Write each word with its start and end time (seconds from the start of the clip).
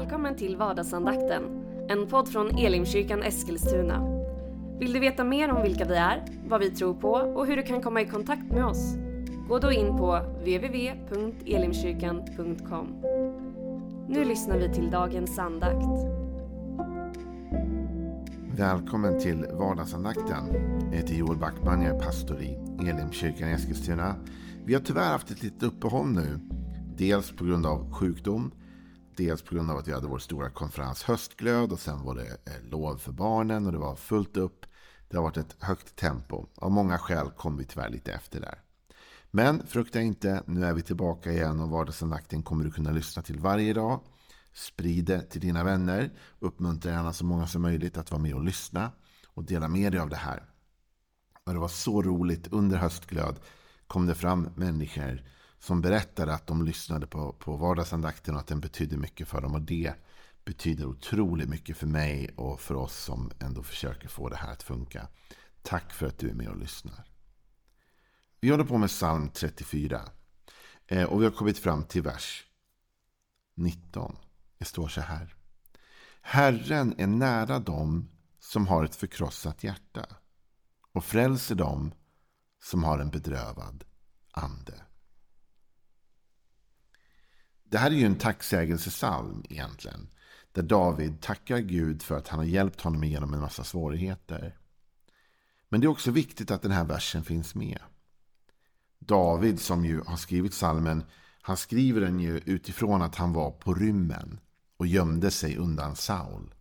Välkommen 0.00 0.36
till 0.36 0.56
vardagsandakten, 0.56 1.42
en 1.88 2.06
podd 2.06 2.28
från 2.28 2.58
Elimkyrkan 2.58 3.22
Eskilstuna. 3.22 4.22
Vill 4.78 4.92
du 4.92 5.00
veta 5.00 5.24
mer 5.24 5.50
om 5.50 5.62
vilka 5.62 5.84
vi 5.84 5.94
är, 5.94 6.24
vad 6.48 6.60
vi 6.60 6.70
tror 6.70 6.94
på 6.94 7.10
och 7.10 7.46
hur 7.46 7.56
du 7.56 7.62
kan 7.62 7.82
komma 7.82 8.00
i 8.00 8.06
kontakt 8.06 8.52
med 8.52 8.64
oss? 8.64 8.94
Gå 9.48 9.58
då 9.58 9.72
in 9.72 9.96
på 9.96 10.20
www.elimkyrkan.com. 10.38 12.86
Nu 14.08 14.24
lyssnar 14.24 14.58
vi 14.58 14.74
till 14.74 14.90
dagens 14.90 15.38
andakt. 15.38 15.86
Välkommen 18.56 19.20
till 19.20 19.46
vardagsandakten. 19.52 20.44
Jag 20.90 20.96
heter 20.96 21.14
Joel 21.14 21.38
Backman, 21.38 21.82
jag 21.82 21.96
är 21.96 22.00
pastor 22.00 22.42
i 22.42 22.58
Elimkyrkan 22.88 23.48
i 23.48 23.52
Eskilstuna. 23.52 24.14
Vi 24.64 24.74
har 24.74 24.80
tyvärr 24.80 25.12
haft 25.12 25.30
ett 25.30 25.42
litet 25.42 25.62
uppehåll 25.62 26.06
nu. 26.06 26.40
Dels 26.96 27.32
på 27.32 27.44
grund 27.44 27.66
av 27.66 27.92
sjukdom 27.92 28.50
Dels 29.16 29.42
på 29.42 29.54
grund 29.54 29.70
av 29.70 29.76
att 29.78 29.88
vi 29.88 29.92
hade 29.92 30.06
vår 30.06 30.18
stora 30.18 30.50
konferens 30.50 31.02
Höstglöd 31.02 31.72
och 31.72 31.80
sen 31.80 32.02
var 32.02 32.14
det 32.14 32.26
eh, 32.26 32.70
lov 32.70 32.96
för 32.96 33.12
barnen 33.12 33.66
och 33.66 33.72
det 33.72 33.78
var 33.78 33.96
fullt 33.96 34.36
upp. 34.36 34.66
Det 35.08 35.16
har 35.16 35.24
varit 35.24 35.36
ett 35.36 35.56
högt 35.58 35.96
tempo. 35.96 36.46
Av 36.56 36.70
många 36.70 36.98
skäl 36.98 37.30
kom 37.30 37.56
vi 37.56 37.64
tyvärr 37.64 37.88
lite 37.88 38.12
efter 38.12 38.40
där. 38.40 38.58
Men 39.30 39.66
frukta 39.66 40.00
inte, 40.00 40.42
nu 40.46 40.64
är 40.64 40.72
vi 40.72 40.82
tillbaka 40.82 41.32
igen 41.32 41.60
och 41.60 41.70
vardagsandakten 41.70 42.42
kommer 42.42 42.64
du 42.64 42.70
kunna 42.70 42.90
lyssna 42.90 43.22
till 43.22 43.38
varje 43.38 43.72
dag. 43.72 44.00
Sprid 44.52 45.04
det 45.04 45.22
till 45.22 45.40
dina 45.40 45.64
vänner. 45.64 46.10
Uppmuntra 46.38 46.92
gärna 46.92 47.12
så 47.12 47.24
många 47.24 47.46
som 47.46 47.62
möjligt 47.62 47.96
att 47.96 48.10
vara 48.10 48.22
med 48.22 48.34
och 48.34 48.44
lyssna 48.44 48.90
och 49.26 49.44
dela 49.44 49.68
med 49.68 49.92
dig 49.92 50.00
av 50.00 50.08
det 50.08 50.16
här. 50.16 50.44
Och 51.46 51.52
det 51.52 51.58
var 51.58 51.68
så 51.68 52.02
roligt. 52.02 52.48
Under 52.52 52.76
höstglöd 52.76 53.40
kom 53.86 54.06
det 54.06 54.14
fram 54.14 54.48
människor 54.56 55.22
som 55.60 55.80
berättade 55.80 56.34
att 56.34 56.46
de 56.46 56.64
lyssnade 56.64 57.06
på, 57.06 57.32
på 57.32 57.56
vardagsandakten 57.56 58.34
och 58.34 58.40
att 58.40 58.46
den 58.46 58.60
betydde 58.60 58.96
mycket 58.96 59.28
för 59.28 59.40
dem. 59.40 59.54
Och 59.54 59.62
det 59.62 59.94
betyder 60.44 60.86
otroligt 60.86 61.48
mycket 61.48 61.76
för 61.76 61.86
mig 61.86 62.30
och 62.36 62.60
för 62.60 62.74
oss 62.74 62.96
som 62.96 63.30
ändå 63.38 63.62
försöker 63.62 64.08
få 64.08 64.28
det 64.28 64.36
här 64.36 64.52
att 64.52 64.62
funka. 64.62 65.08
Tack 65.62 65.92
för 65.92 66.06
att 66.06 66.18
du 66.18 66.30
är 66.30 66.34
med 66.34 66.48
och 66.48 66.56
lyssnar. 66.56 67.04
Vi 68.40 68.50
håller 68.50 68.64
på 68.64 68.78
med 68.78 68.88
psalm 68.88 69.28
34. 69.28 70.02
Eh, 70.86 71.04
och 71.04 71.20
vi 71.20 71.24
har 71.24 71.32
kommit 71.32 71.58
fram 71.58 71.84
till 71.84 72.02
vers 72.02 72.46
19. 73.54 74.16
Det 74.58 74.64
står 74.64 74.88
så 74.88 75.00
här. 75.00 75.34
Herren 76.20 76.94
är 76.98 77.06
nära 77.06 77.58
dem 77.58 78.08
som 78.38 78.66
har 78.66 78.84
ett 78.84 78.96
förkrossat 78.96 79.64
hjärta 79.64 80.06
och 80.92 81.04
frälser 81.04 81.54
dem 81.54 81.92
som 82.62 82.84
har 82.84 82.98
en 82.98 83.10
bedrövad 83.10 83.84
ande. 84.32 84.74
Det 87.70 87.78
här 87.78 87.90
är 87.90 87.94
ju 87.94 88.06
en 88.06 88.18
tacksägelsesalm 88.18 89.44
egentligen. 89.48 90.08
Där 90.52 90.62
David 90.62 91.20
tackar 91.20 91.58
Gud 91.58 92.02
för 92.02 92.16
att 92.16 92.28
han 92.28 92.38
har 92.38 92.46
hjälpt 92.46 92.80
honom 92.80 93.04
igenom 93.04 93.34
en 93.34 93.40
massa 93.40 93.64
svårigheter. 93.64 94.56
Men 95.68 95.80
det 95.80 95.86
är 95.86 95.88
också 95.88 96.10
viktigt 96.10 96.50
att 96.50 96.62
den 96.62 96.70
här 96.70 96.84
versen 96.84 97.24
finns 97.24 97.54
med. 97.54 97.78
David 98.98 99.60
som 99.60 99.84
ju 99.84 100.02
har 100.06 100.16
skrivit 100.16 100.54
salmen, 100.54 101.04
han 101.42 101.56
skriver 101.56 102.00
den 102.00 102.20
ju 102.20 102.40
utifrån 102.44 103.02
att 103.02 103.14
han 103.14 103.32
var 103.32 103.50
på 103.50 103.74
rymmen 103.74 104.40
och 104.76 104.86
gömde 104.86 105.30
sig 105.30 105.56
undan 105.56 105.96
Saul. 105.96 106.54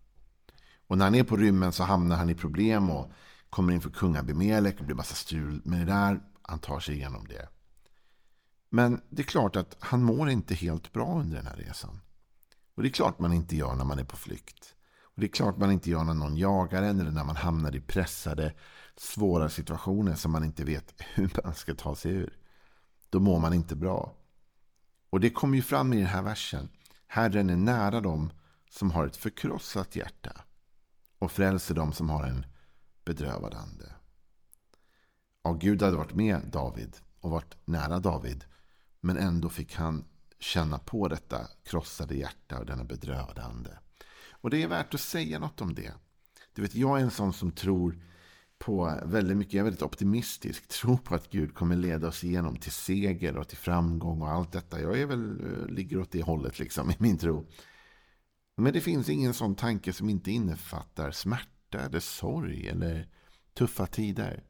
Och 0.87 0.97
när 0.97 1.05
han 1.05 1.15
är 1.15 1.23
på 1.23 1.37
rymmen 1.37 1.71
så 1.71 1.83
hamnar 1.83 2.15
han 2.15 2.29
i 2.29 2.35
problem 2.35 2.89
och 2.89 3.11
kommer 3.49 3.73
inför 3.73 3.89
kungabimelek 3.89 4.79
och 4.79 4.85
blir 4.85 4.95
massa 4.95 5.15
strul 5.15 5.61
med 5.63 5.79
det 5.79 5.93
där. 5.93 6.21
Han 6.41 6.59
tar 6.59 6.79
sig 6.79 6.95
igenom 6.95 7.27
det. 7.27 7.47
Men 8.69 9.01
det 9.09 9.21
är 9.21 9.25
klart 9.25 9.55
att 9.55 9.77
han 9.79 10.03
mår 10.03 10.29
inte 10.29 10.55
helt 10.55 10.93
bra 10.93 11.19
under 11.19 11.37
den 11.37 11.47
här 11.47 11.55
resan. 11.55 12.01
Och 12.75 12.83
det 12.83 12.89
är 12.89 12.93
klart 12.93 13.19
man 13.19 13.33
inte 13.33 13.55
gör 13.55 13.75
när 13.75 13.85
man 13.85 13.99
är 13.99 14.03
på 14.03 14.17
flykt. 14.17 14.75
Och 15.01 15.21
det 15.21 15.25
är 15.25 15.31
klart 15.31 15.57
man 15.57 15.71
inte 15.71 15.89
gör 15.89 16.03
när 16.03 16.13
någon 16.13 16.37
jagar 16.37 16.83
en 16.83 16.99
eller 16.99 17.11
när 17.11 17.23
man 17.23 17.35
hamnar 17.35 17.75
i 17.75 17.81
pressade, 17.81 18.53
svåra 18.95 19.49
situationer 19.49 20.15
som 20.15 20.31
man 20.31 20.43
inte 20.43 20.63
vet 20.63 20.93
hur 21.13 21.41
man 21.43 21.55
ska 21.55 21.75
ta 21.75 21.95
sig 21.95 22.11
ur. 22.11 22.37
Då 23.09 23.19
mår 23.19 23.39
man 23.39 23.53
inte 23.53 23.75
bra. 23.75 24.15
Och 25.09 25.19
det 25.19 25.29
kommer 25.29 25.55
ju 25.55 25.61
fram 25.61 25.93
i 25.93 25.97
den 25.97 26.05
här 26.05 26.21
versen. 26.21 26.69
Herren 27.07 27.49
är 27.49 27.57
nära 27.57 28.01
dem 28.01 28.31
som 28.69 28.91
har 28.91 29.05
ett 29.05 29.17
förkrossat 29.17 29.95
hjärta 29.95 30.31
och 31.19 31.31
frälser 31.31 31.75
dem 31.75 31.93
som 31.93 32.09
har 32.09 32.23
en 32.23 32.45
bedrövad 33.05 33.53
ande. 33.53 33.93
Ja, 35.43 35.53
Gud 35.53 35.81
hade 35.81 35.97
varit 35.97 36.13
med 36.13 36.41
David 36.51 36.97
och 37.19 37.31
varit 37.31 37.57
nära 37.65 37.99
David 37.99 38.45
men 39.01 39.17
ändå 39.17 39.49
fick 39.49 39.75
han 39.75 40.05
känna 40.39 40.79
på 40.79 41.07
detta 41.07 41.47
krossade 41.63 42.15
hjärta 42.15 42.59
och 42.59 42.65
denna 42.65 42.83
bedrövade 42.83 43.43
ande. 43.43 43.79
Och 44.31 44.49
det 44.49 44.63
är 44.63 44.67
värt 44.67 44.93
att 44.93 45.01
säga 45.01 45.39
något 45.39 45.61
om 45.61 45.75
det. 45.75 45.93
Du 46.53 46.61
vet, 46.61 46.75
jag 46.75 46.99
är 46.99 47.03
en 47.03 47.11
sån 47.11 47.33
som 47.33 47.51
tror 47.51 47.99
på 48.57 48.99
väldigt 49.05 49.37
mycket, 49.37 49.53
jag 49.53 49.59
är 49.59 49.63
väldigt 49.63 49.81
optimistisk, 49.81 50.67
tror 50.81 50.97
på 50.97 51.15
att 51.15 51.29
Gud 51.29 51.53
kommer 51.53 51.75
leda 51.75 52.07
oss 52.07 52.23
igenom 52.23 52.55
till 52.55 52.71
seger 52.71 53.37
och 53.37 53.47
till 53.47 53.57
framgång 53.57 54.21
och 54.21 54.29
allt 54.29 54.51
detta. 54.51 54.81
Jag 54.81 54.99
är 54.99 55.05
väl, 55.05 55.39
eh, 55.45 55.67
ligger 55.67 55.99
åt 55.99 56.11
det 56.11 56.21
hållet 56.21 56.59
liksom 56.59 56.91
i 56.91 56.95
min 56.99 57.17
tro. 57.17 57.47
Men 58.57 58.73
det 58.73 58.81
finns 58.81 59.09
ingen 59.09 59.33
sån 59.33 59.55
tanke 59.55 59.93
som 59.93 60.09
inte 60.09 60.31
innefattar 60.31 61.11
smärta 61.11 61.79
eller 61.79 61.99
sorg 61.99 62.67
eller 62.67 63.07
tuffa 63.53 63.85
tider. 63.85 64.43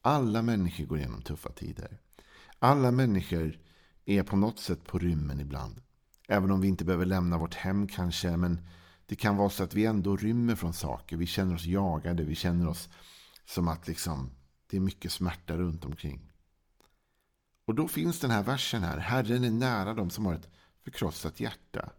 Alla 0.00 0.42
människor 0.42 0.84
går 0.84 0.98
igenom 0.98 1.22
tuffa 1.22 1.52
tider. 1.52 2.00
Alla 2.58 2.90
människor 2.90 3.58
är 4.06 4.22
på 4.22 4.36
något 4.36 4.58
sätt 4.58 4.84
på 4.84 4.98
rymmen 4.98 5.40
ibland. 5.40 5.82
Även 6.28 6.50
om 6.50 6.60
vi 6.60 6.68
inte 6.68 6.84
behöver 6.84 7.06
lämna 7.06 7.38
vårt 7.38 7.54
hem 7.54 7.88
kanske. 7.88 8.36
Men 8.36 8.60
det 9.06 9.16
kan 9.16 9.36
vara 9.36 9.50
så 9.50 9.64
att 9.64 9.74
vi 9.74 9.86
ändå 9.86 10.16
rymmer 10.16 10.54
från 10.54 10.72
saker. 10.72 11.16
Vi 11.16 11.26
känner 11.26 11.54
oss 11.54 11.64
jagade. 11.64 12.24
Vi 12.24 12.34
känner 12.34 12.68
oss 12.68 12.88
som 13.44 13.68
att 13.68 13.88
liksom, 13.88 14.30
det 14.66 14.76
är 14.76 14.80
mycket 14.80 15.12
smärta 15.12 15.56
runt 15.56 15.84
omkring. 15.84 16.32
Och 17.64 17.74
då 17.74 17.88
finns 17.88 18.20
den 18.20 18.30
här 18.30 18.42
versen 18.42 18.82
här. 18.82 18.98
Herren 18.98 19.44
är 19.44 19.50
nära 19.50 19.94
dem 19.94 20.10
som 20.10 20.26
har 20.26 20.34
ett 20.34 20.50
förkrossat 20.84 21.40
hjärta. 21.40 21.90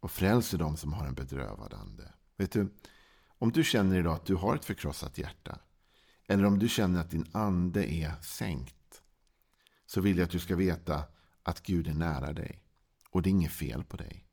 Och 0.00 0.10
frälser 0.10 0.58
dem 0.58 0.76
som 0.76 0.92
har 0.92 1.06
en 1.06 1.14
bedrövad 1.14 1.74
ande. 1.74 2.12
Vet 2.36 2.52
du, 2.52 2.68
om 3.38 3.52
du 3.52 3.64
känner 3.64 3.98
idag 3.98 4.14
att 4.14 4.26
du 4.26 4.34
har 4.34 4.56
ett 4.56 4.64
förkrossat 4.64 5.18
hjärta. 5.18 5.58
Eller 6.28 6.44
om 6.44 6.58
du 6.58 6.68
känner 6.68 7.00
att 7.00 7.10
din 7.10 7.26
ande 7.32 7.92
är 7.92 8.12
sänkt. 8.22 9.02
Så 9.86 10.00
vill 10.00 10.18
jag 10.18 10.24
att 10.24 10.30
du 10.30 10.38
ska 10.38 10.56
veta 10.56 11.04
att 11.42 11.62
Gud 11.62 11.88
är 11.88 11.94
nära 11.94 12.32
dig. 12.32 12.62
Och 13.10 13.22
det 13.22 13.28
är 13.28 13.30
inget 13.30 13.52
fel 13.52 13.84
på 13.84 13.96
dig. 13.96 14.26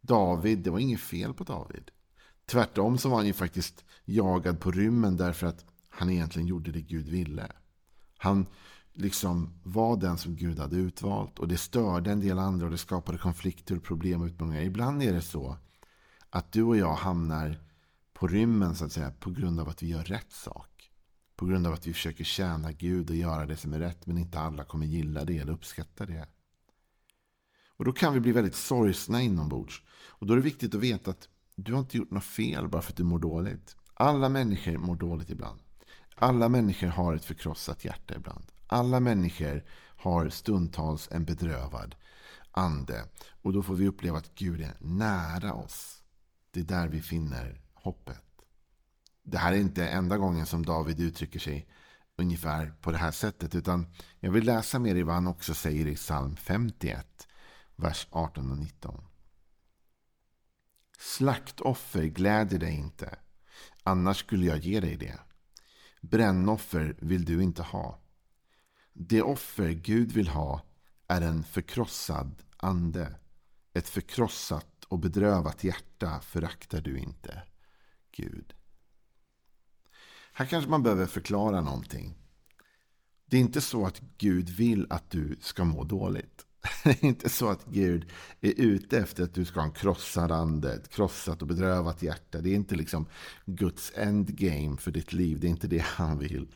David, 0.00 0.58
det 0.58 0.70
var 0.70 0.78
inget 0.78 1.00
fel 1.00 1.34
på 1.34 1.44
David. 1.44 1.90
Tvärtom 2.46 2.98
så 2.98 3.08
var 3.08 3.16
han 3.16 3.26
ju 3.26 3.32
faktiskt 3.32 3.84
jagad 4.04 4.60
på 4.60 4.70
rymmen 4.70 5.16
därför 5.16 5.46
att 5.46 5.64
han 5.88 6.10
egentligen 6.10 6.48
gjorde 6.48 6.72
det 6.72 6.80
Gud 6.80 7.08
ville. 7.08 7.52
Han 8.18 8.46
liksom 8.92 9.60
var 9.62 9.96
den 9.96 10.18
som 10.18 10.36
Gud 10.36 10.58
hade 10.58 10.76
utvalt 10.76 11.38
och 11.38 11.48
det 11.48 11.56
störde 11.56 12.12
en 12.12 12.20
del 12.20 12.38
andra 12.38 12.66
och 12.66 12.72
det 12.72 12.78
skapade 12.78 13.18
konflikter, 13.18 13.76
och 13.76 13.82
problem 13.82 14.20
och 14.20 14.26
utmaningar. 14.26 14.62
Ibland 14.62 15.02
är 15.02 15.12
det 15.12 15.22
så 15.22 15.56
att 16.30 16.52
du 16.52 16.62
och 16.62 16.76
jag 16.76 16.94
hamnar 16.94 17.60
på 18.12 18.28
rymmen 18.28 18.74
så 18.74 18.84
att 18.84 18.92
säga 18.92 19.10
på 19.10 19.30
grund 19.30 19.60
av 19.60 19.68
att 19.68 19.82
vi 19.82 19.86
gör 19.86 20.04
rätt 20.04 20.32
sak. 20.32 20.77
På 21.38 21.46
grund 21.46 21.66
av 21.66 21.72
att 21.72 21.86
vi 21.86 21.92
försöker 21.92 22.24
tjäna 22.24 22.72
Gud 22.72 23.10
och 23.10 23.16
göra 23.16 23.46
det 23.46 23.56
som 23.56 23.72
är 23.72 23.78
rätt. 23.78 24.06
Men 24.06 24.18
inte 24.18 24.38
alla 24.38 24.64
kommer 24.64 24.86
gilla 24.86 25.24
det 25.24 25.38
eller 25.38 25.52
uppskatta 25.52 26.06
det. 26.06 26.28
Och 27.76 27.84
då 27.84 27.92
kan 27.92 28.14
vi 28.14 28.20
bli 28.20 28.32
väldigt 28.32 28.54
sorgsna 28.54 29.22
inombords. 29.22 29.82
Och 29.90 30.26
då 30.26 30.32
är 30.32 30.36
det 30.36 30.42
viktigt 30.42 30.74
att 30.74 30.80
veta 30.80 31.10
att 31.10 31.28
du 31.54 31.72
har 31.72 31.80
inte 31.80 31.96
gjort 31.96 32.10
något 32.10 32.24
fel 32.24 32.68
bara 32.68 32.82
för 32.82 32.92
att 32.92 32.96
du 32.96 33.04
mår 33.04 33.18
dåligt. 33.18 33.76
Alla 33.94 34.28
människor 34.28 34.78
mår 34.78 34.96
dåligt 34.96 35.30
ibland. 35.30 35.60
Alla 36.14 36.48
människor 36.48 36.88
har 36.88 37.14
ett 37.14 37.24
förkrossat 37.24 37.84
hjärta 37.84 38.14
ibland. 38.16 38.44
Alla 38.66 39.00
människor 39.00 39.64
har 39.96 40.28
stundtals 40.28 41.08
en 41.12 41.24
bedrövad 41.24 41.94
ande. 42.50 43.04
Och 43.42 43.52
då 43.52 43.62
får 43.62 43.74
vi 43.74 43.88
uppleva 43.88 44.18
att 44.18 44.34
Gud 44.34 44.60
är 44.60 44.74
nära 44.80 45.54
oss. 45.54 46.02
Det 46.50 46.60
är 46.60 46.64
där 46.64 46.88
vi 46.88 47.02
finner 47.02 47.60
hoppet. 47.74 48.27
Det 49.30 49.38
här 49.38 49.52
är 49.52 49.56
inte 49.56 49.88
enda 49.88 50.16
gången 50.16 50.46
som 50.46 50.66
David 50.66 51.00
uttrycker 51.00 51.40
sig 51.40 51.68
ungefär 52.16 52.74
på 52.80 52.92
det 52.92 52.98
här 52.98 53.10
sättet. 53.10 53.54
Utan 53.54 53.86
jag 54.20 54.30
vill 54.30 54.44
läsa 54.44 54.78
mer 54.78 54.94
i 54.94 55.02
vad 55.02 55.14
han 55.14 55.26
också 55.26 55.54
säger 55.54 55.86
i 55.86 55.96
psalm 55.96 56.36
51, 56.36 57.28
vers 57.76 58.06
18 58.10 58.50
och 58.50 58.58
19. 58.58 59.04
Slaktoffer 60.98 62.04
gläder 62.04 62.58
dig 62.58 62.74
inte, 62.74 63.18
annars 63.82 64.16
skulle 64.16 64.46
jag 64.46 64.58
ge 64.58 64.80
dig 64.80 64.96
det. 64.96 65.18
Brännoffer 66.00 66.96
vill 66.98 67.24
du 67.24 67.42
inte 67.42 67.62
ha. 67.62 67.98
Det 68.92 69.22
offer 69.22 69.70
Gud 69.70 70.12
vill 70.12 70.28
ha 70.28 70.62
är 71.08 71.20
en 71.20 71.44
förkrossad 71.44 72.42
ande. 72.56 73.14
Ett 73.72 73.88
förkrossat 73.88 74.84
och 74.88 74.98
bedrövat 74.98 75.64
hjärta 75.64 76.20
föraktar 76.20 76.80
du 76.80 76.98
inte, 76.98 77.42
Gud. 78.12 78.54
Här 80.38 80.46
kanske 80.46 80.70
man 80.70 80.82
behöver 80.82 81.06
förklara 81.06 81.60
någonting. 81.60 82.14
Det 83.26 83.36
är 83.36 83.40
inte 83.40 83.60
så 83.60 83.86
att 83.86 84.00
Gud 84.18 84.48
vill 84.48 84.86
att 84.90 85.10
du 85.10 85.36
ska 85.40 85.64
må 85.64 85.84
dåligt. 85.84 86.46
Det 86.84 86.90
är 86.90 87.04
inte 87.04 87.28
så 87.28 87.48
att 87.48 87.64
Gud 87.64 88.10
är 88.40 88.52
ute 88.56 88.98
efter 88.98 89.24
att 89.24 89.34
du 89.34 89.44
ska 89.44 89.60
ha 89.60 89.66
en 89.66 89.72
krossad 89.72 90.32
ande, 90.32 90.74
ett 90.74 90.88
krossat 90.88 91.42
och 91.42 91.48
bedrövat 91.48 92.02
hjärta. 92.02 92.40
Det 92.40 92.50
är 92.50 92.54
inte 92.54 92.74
liksom 92.74 93.06
Guds 93.46 93.92
endgame 93.94 94.76
för 94.76 94.90
ditt 94.90 95.12
liv. 95.12 95.40
Det 95.40 95.46
är 95.46 95.50
inte 95.50 95.68
det 95.68 95.84
han 95.84 96.18
vill. 96.18 96.54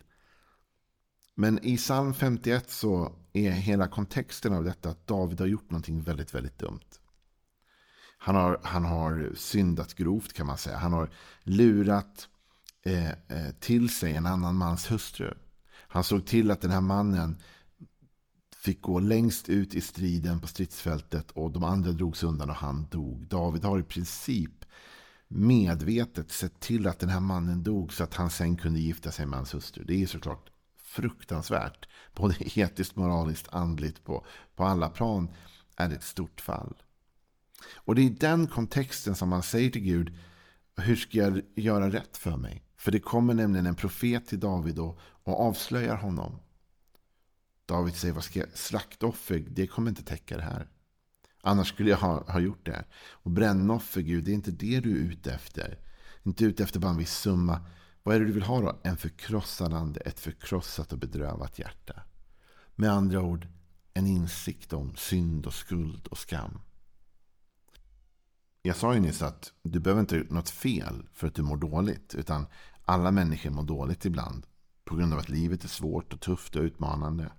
Men 1.34 1.64
i 1.64 1.76
psalm 1.76 2.14
51 2.14 2.70
så 2.70 3.12
är 3.32 3.50
hela 3.50 3.88
kontexten 3.88 4.52
av 4.52 4.64
detta 4.64 4.90
att 4.90 5.06
David 5.06 5.40
har 5.40 5.46
gjort 5.46 5.70
någonting 5.70 6.02
väldigt, 6.02 6.34
väldigt 6.34 6.58
dumt. 6.58 6.88
Han 8.18 8.34
har, 8.34 8.60
han 8.62 8.84
har 8.84 9.32
syndat 9.36 9.94
grovt 9.94 10.32
kan 10.32 10.46
man 10.46 10.58
säga. 10.58 10.76
Han 10.76 10.92
har 10.92 11.10
lurat 11.42 12.28
Eh, 12.84 13.10
eh, 13.10 13.52
till 13.60 13.90
sig 13.90 14.16
en 14.16 14.26
annan 14.26 14.56
mans 14.56 14.90
hustru. 14.90 15.34
Han 15.72 16.04
såg 16.04 16.26
till 16.26 16.50
att 16.50 16.60
den 16.60 16.70
här 16.70 16.80
mannen 16.80 17.36
fick 18.56 18.82
gå 18.82 19.00
längst 19.00 19.48
ut 19.48 19.74
i 19.74 19.80
striden 19.80 20.40
på 20.40 20.46
stridsfältet 20.46 21.30
och 21.30 21.50
de 21.50 21.64
andra 21.64 21.92
drogs 21.92 22.22
undan 22.22 22.50
och 22.50 22.56
han 22.56 22.86
dog. 22.90 23.26
David 23.26 23.64
har 23.64 23.78
i 23.78 23.82
princip 23.82 24.64
medvetet 25.28 26.30
sett 26.30 26.60
till 26.60 26.86
att 26.86 26.98
den 26.98 27.08
här 27.08 27.20
mannen 27.20 27.62
dog 27.62 27.92
så 27.92 28.04
att 28.04 28.14
han 28.14 28.30
sen 28.30 28.56
kunde 28.56 28.80
gifta 28.80 29.12
sig 29.12 29.26
med 29.26 29.38
hans 29.38 29.54
hustru. 29.54 29.84
Det 29.84 30.02
är 30.02 30.06
såklart 30.06 30.50
fruktansvärt. 30.76 31.88
Både 32.14 32.34
etiskt, 32.40 32.96
moraliskt, 32.96 33.48
andligt 33.52 34.04
på, 34.04 34.26
på 34.56 34.64
alla 34.64 34.88
plan 34.88 35.30
är 35.76 35.88
det 35.88 35.94
ett 35.94 36.02
stort 36.02 36.40
fall. 36.40 36.74
Och 37.74 37.94
det 37.94 38.02
är 38.02 38.06
i 38.06 38.16
den 38.20 38.46
kontexten 38.46 39.14
som 39.14 39.28
man 39.28 39.42
säger 39.42 39.70
till 39.70 39.82
Gud, 39.82 40.18
hur 40.76 40.96
ska 40.96 41.18
jag 41.18 41.42
göra 41.54 41.90
rätt 41.90 42.16
för 42.16 42.36
mig? 42.36 42.62
För 42.82 42.92
det 42.92 43.00
kommer 43.00 43.34
nämligen 43.34 43.66
en 43.66 43.74
profet 43.74 44.26
till 44.26 44.40
David 44.40 44.78
och, 44.78 44.98
och 45.00 45.40
avslöjar 45.40 45.96
honom. 45.96 46.38
David 47.66 47.96
säger, 47.96 48.14
vad 48.14 48.24
ska 48.24 48.38
jag, 48.38 48.48
slaktoffer, 48.54 49.44
det 49.48 49.66
kommer 49.66 49.88
inte 49.88 50.02
täcka 50.02 50.36
det 50.36 50.42
här. 50.42 50.68
Annars 51.42 51.68
skulle 51.68 51.90
jag 51.90 51.96
ha, 51.96 52.32
ha 52.32 52.40
gjort 52.40 52.66
det. 52.66 52.84
Och 53.10 53.30
brännoffer, 53.30 54.00
Gud, 54.00 54.24
det 54.24 54.30
är 54.30 54.34
inte 54.34 54.50
det 54.50 54.80
du 54.80 54.90
är 54.90 55.10
ute 55.10 55.32
efter. 55.32 55.78
Inte 56.22 56.44
ute 56.44 56.62
efter 56.62 56.80
bara 56.80 56.90
en 56.90 56.96
viss 56.96 57.18
summa. 57.18 57.66
Vad 58.02 58.16
är 58.16 58.20
det 58.20 58.26
du 58.26 58.32
vill 58.32 58.42
ha 58.42 58.60
då? 58.60 58.80
En 58.82 58.96
förkrossad 58.96 59.74
ande, 59.74 60.00
ett 60.00 60.20
förkrossat 60.20 60.92
och 60.92 60.98
bedrövat 60.98 61.58
hjärta. 61.58 62.02
Med 62.74 62.90
andra 62.90 63.20
ord, 63.20 63.48
en 63.94 64.06
insikt 64.06 64.72
om 64.72 64.96
synd 64.96 65.46
och 65.46 65.54
skuld 65.54 66.06
och 66.06 66.18
skam. 66.18 66.60
Jag 68.64 68.76
sa 68.76 68.94
ju 68.94 69.00
nyss 69.00 69.22
att 69.22 69.52
du 69.62 69.80
behöver 69.80 70.00
inte 70.00 70.14
ha 70.14 70.18
gjort 70.20 70.30
något 70.30 70.50
fel 70.50 71.06
för 71.12 71.26
att 71.26 71.34
du 71.34 71.42
mår 71.42 71.56
dåligt. 71.56 72.14
Utan 72.14 72.46
alla 72.84 73.10
människor 73.10 73.50
mår 73.50 73.62
dåligt 73.62 74.04
ibland. 74.04 74.46
På 74.84 74.96
grund 74.96 75.12
av 75.12 75.18
att 75.18 75.28
livet 75.28 75.64
är 75.64 75.68
svårt 75.68 76.12
och 76.12 76.20
tufft 76.20 76.56
och 76.56 76.62
utmanande. 76.62 77.32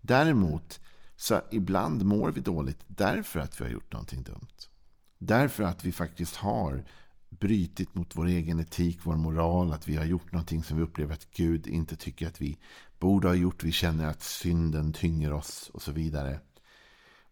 Däremot 0.00 0.80
så 1.16 1.40
ibland 1.50 2.04
mår 2.04 2.30
vi 2.30 2.40
dåligt 2.40 2.84
därför 2.86 3.40
att 3.40 3.60
vi 3.60 3.64
har 3.64 3.70
gjort 3.70 3.92
någonting 3.92 4.22
dumt. 4.22 4.68
Därför 5.18 5.64
att 5.64 5.84
vi 5.84 5.92
faktiskt 5.92 6.36
har 6.36 6.84
brytit 7.28 7.94
mot 7.94 8.16
vår 8.16 8.26
egen 8.26 8.60
etik, 8.60 8.98
vår 9.02 9.16
moral. 9.16 9.72
Att 9.72 9.88
vi 9.88 9.96
har 9.96 10.04
gjort 10.04 10.32
någonting 10.32 10.62
som 10.62 10.76
vi 10.76 10.82
upplever 10.82 11.14
att 11.14 11.30
Gud 11.30 11.66
inte 11.66 11.96
tycker 11.96 12.26
att 12.26 12.40
vi 12.40 12.58
borde 12.98 13.28
ha 13.28 13.34
gjort. 13.34 13.64
Vi 13.64 13.72
känner 13.72 14.06
att 14.06 14.22
synden 14.22 14.92
tynger 14.92 15.32
oss 15.32 15.70
och 15.74 15.82
så 15.82 15.92
vidare. 15.92 16.40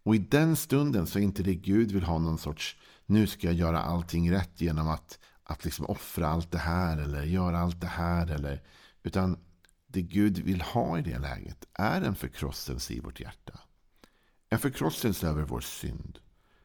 Och 0.03 0.15
i 0.15 0.17
den 0.17 0.55
stunden 0.55 1.07
så 1.07 1.19
är 1.19 1.23
inte 1.23 1.43
det 1.43 1.55
Gud 1.55 1.91
vill 1.91 2.03
ha 2.03 2.17
någon 2.17 2.37
sorts 2.37 2.77
nu 3.05 3.27
ska 3.27 3.47
jag 3.47 3.55
göra 3.55 3.81
allting 3.81 4.31
rätt 4.31 4.61
genom 4.61 4.89
att, 4.89 5.19
att 5.43 5.65
liksom 5.65 5.85
offra 5.85 6.27
allt 6.27 6.51
det 6.51 6.57
här 6.57 6.97
eller 6.97 7.23
göra 7.23 7.59
allt 7.59 7.81
det 7.81 7.87
här. 7.87 8.27
Eller, 8.27 8.63
utan 9.03 9.37
det 9.87 10.01
Gud 10.01 10.37
vill 10.37 10.61
ha 10.61 10.99
i 10.99 11.01
det 11.01 11.19
läget 11.19 11.65
är 11.73 12.01
en 12.01 12.15
förkrosselse 12.15 12.93
i 12.93 12.99
vårt 12.99 13.19
hjärta. 13.19 13.59
En 14.49 14.59
förkrosselse 14.59 15.27
över 15.27 15.43
vår 15.43 15.61
synd. 15.61 16.19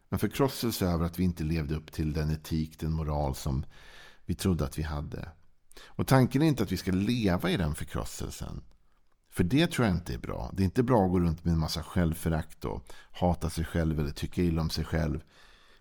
En 0.08 0.19
förkrosselse 0.19 0.87
över 0.87 1.05
att 1.05 1.19
vi 1.19 1.25
inte 1.25 1.44
levde 1.44 1.75
upp 1.75 1.93
till 1.93 2.12
den 2.12 2.31
etik, 2.31 2.81
den 2.81 2.93
moral 2.93 3.34
som 3.34 3.64
vi 4.25 4.34
trodde 4.34 4.64
att 4.64 4.79
vi 4.79 4.82
hade. 4.82 5.29
Och 5.84 6.06
tanken 6.06 6.43
är 6.43 6.46
inte 6.46 6.62
att 6.62 6.72
vi 6.72 6.76
ska 6.76 6.93
leva 6.93 7.50
i 7.50 7.56
den 7.56 7.75
förkrosselsen. 7.75 8.62
För 9.31 9.44
det 9.44 9.67
tror 9.67 9.87
jag 9.87 9.96
inte 9.96 10.14
är 10.14 10.19
bra. 10.19 10.50
Det 10.52 10.62
är 10.62 10.64
inte 10.64 10.82
bra 10.82 11.05
att 11.05 11.11
gå 11.11 11.20
runt 11.20 11.44
med 11.44 11.52
en 11.52 11.58
massa 11.58 11.82
självförakt 11.82 12.64
och 12.64 12.93
hata 13.11 13.50
sig 13.50 13.64
själv 13.64 14.00
eller 14.00 14.11
tycka 14.11 14.43
illa 14.43 14.62
om 14.62 14.70
sig 14.70 14.84
själv. 14.84 15.20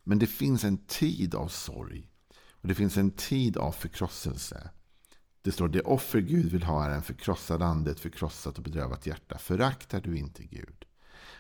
Men 0.04 0.20
det 0.20 0.28
finns 0.28 0.64
en 0.64 0.78
tid 0.78 1.36
av 1.36 1.48
sorg. 1.48 2.10
Och 2.66 2.70
det 2.70 2.76
finns 2.76 2.98
en 2.98 3.12
tid 3.12 3.58
av 3.58 3.72
förkrosselse. 3.72 4.70
Det 5.42 5.52
står 5.52 5.68
det 5.68 5.82
offer 5.82 6.20
Gud 6.20 6.52
vill 6.52 6.64
ha 6.64 6.86
är 6.86 6.90
en 6.90 7.02
förkrossad 7.02 7.62
ande, 7.62 7.92
ett 7.92 8.00
förkrossat 8.00 8.58
och 8.58 8.64
bedrövat 8.64 9.06
hjärta. 9.06 9.38
Föraktar 9.38 10.02
du 10.02 10.18
inte 10.18 10.44
Gud? 10.44 10.86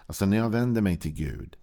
Alltså 0.06 0.25
när 0.25 0.38
jag 0.38 0.50
vänder 0.50 0.81
mig 0.81 0.98
till 0.98 1.13
Gud 1.13 1.56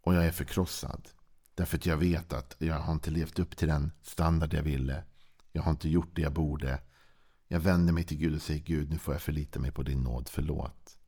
och 0.00 0.14
jag 0.14 0.26
är 0.26 0.30
förkrossad. 0.30 1.08
Därför 1.54 1.76
att 1.76 1.86
jag 1.86 1.96
vet 1.96 2.32
att 2.32 2.56
jag 2.58 2.74
har 2.74 2.92
inte 2.92 3.10
levt 3.10 3.38
upp 3.38 3.56
till 3.56 3.68
den 3.68 3.92
standard 4.02 4.54
jag 4.54 4.62
ville. 4.62 5.04
Jag 5.52 5.62
har 5.62 5.70
inte 5.70 5.88
gjort 5.88 6.16
det 6.16 6.22
jag 6.22 6.32
borde. 6.32 6.80
Jag 7.48 7.60
vänder 7.60 7.92
mig 7.92 8.04
till 8.04 8.18
Gud 8.18 8.34
och 8.34 8.42
säger 8.42 8.60
Gud, 8.60 8.90
nu 8.90 8.98
får 8.98 9.14
jag 9.14 9.22
förlita 9.22 9.60
mig 9.60 9.72
på 9.72 9.82
din 9.82 10.02
nåd, 10.02 10.28
förlåt. 10.28 10.98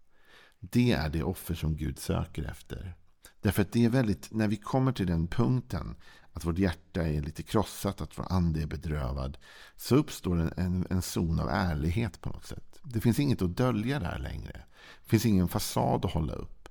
Det 0.60 0.92
är 0.92 1.08
det 1.08 1.22
offer 1.22 1.54
som 1.54 1.76
Gud 1.76 1.98
söker 1.98 2.42
efter. 2.42 2.94
Därför 3.40 3.62
att 3.62 3.72
det 3.72 3.84
är 3.84 3.88
väldigt, 3.88 4.32
när 4.32 4.48
vi 4.48 4.56
kommer 4.56 4.92
till 4.92 5.06
den 5.06 5.26
punkten 5.26 5.96
att 6.32 6.44
vårt 6.44 6.58
hjärta 6.58 7.02
är 7.02 7.20
lite 7.20 7.42
krossat, 7.42 8.00
att 8.00 8.18
vår 8.18 8.32
ande 8.32 8.62
är 8.62 8.66
bedrövad. 8.66 9.38
Så 9.76 9.96
uppstår 9.96 10.40
en, 10.40 10.52
en, 10.56 10.86
en 10.90 11.02
zon 11.02 11.40
av 11.40 11.48
ärlighet 11.48 12.20
på 12.20 12.30
något 12.30 12.46
sätt. 12.46 12.80
Det 12.82 13.00
finns 13.00 13.18
inget 13.18 13.42
att 13.42 13.56
dölja 13.56 13.98
där 13.98 14.18
längre. 14.18 14.64
Det 15.02 15.08
finns 15.08 15.26
ingen 15.26 15.48
fasad 15.48 16.04
att 16.04 16.12
hålla 16.12 16.32
upp. 16.32 16.68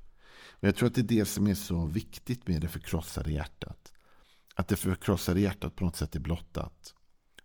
Och 0.62 0.68
jag 0.68 0.76
tror 0.76 0.88
att 0.88 0.96
det 0.96 1.02
är 1.02 1.04
det 1.04 1.26
som 1.26 1.48
är 1.48 1.56
så 1.56 1.86
viktigt 1.86 2.48
med 2.48 2.62
det 2.62 2.68
förkrossade 2.68 3.32
hjärtat. 3.32 3.94
Att 4.56 4.68
det 4.68 4.76
förkrossade 4.76 5.40
hjärtat 5.40 5.76
på 5.76 5.86
något 5.86 5.96
sätt 5.96 6.16
är 6.16 6.20
blottat. 6.20 6.94